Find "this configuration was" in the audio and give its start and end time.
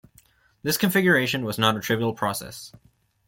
0.63-1.59